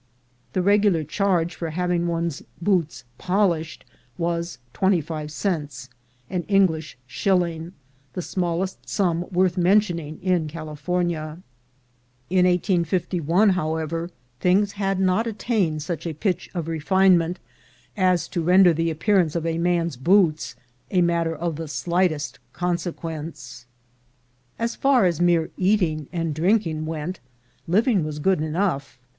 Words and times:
The 0.53 0.63
regular 0.63 1.03
charge 1.03 1.53
for 1.53 1.69
having 1.69 2.07
one's 2.07 2.41
boots 2.59 3.03
polished 3.19 3.85
was 4.17 4.57
twenty 4.73 4.99
five 4.99 5.31
cents, 5.31 5.89
an 6.27 6.41
English 6.47 6.97
shilling— 7.05 7.73
the 8.13 8.23
smallest 8.23 8.89
sum 8.89 9.27
worth 9.31 9.57
mentioning 9.57 10.19
in 10.23 10.47
California. 10.47 11.37
In 12.31 12.47
1851, 12.47 13.49
however, 13.49 14.09
things 14.39 14.71
had 14.71 14.99
not 14.99 15.27
attained 15.27 15.83
such 15.83 16.07
a 16.07 16.13
pitch 16.15 16.49
of 16.55 16.67
refinement 16.67 17.37
as 17.95 18.27
to 18.29 18.41
render 18.41 18.73
the 18.73 18.89
appearance 18.89 19.35
of 19.35 19.45
a 19.45 19.59
man's 19.59 19.97
boots 19.97 20.55
a 20.89 21.03
matter 21.03 21.35
of 21.35 21.57
the 21.57 21.67
slightest 21.67 22.39
consequence. 22.53 23.67
As 24.57 24.75
far 24.75 25.05
as 25.05 25.21
mere 25.21 25.51
eating 25.57 26.07
and 26.11 26.33
drinking 26.33 26.87
went, 26.87 27.19
living 27.67 28.03
was 28.03 28.17
good 28.17 28.41
enough. 28.41 28.97